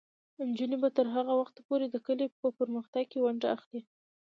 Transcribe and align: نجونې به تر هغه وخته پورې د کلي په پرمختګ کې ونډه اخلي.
نجونې 0.47 0.77
به 0.81 0.89
تر 0.97 1.05
هغه 1.15 1.33
وخته 1.41 1.59
پورې 1.67 1.85
د 1.89 1.95
کلي 2.05 2.27
په 2.41 2.47
پرمختګ 2.59 3.03
کې 3.11 3.19
ونډه 3.23 3.47
اخلي. 3.57 3.81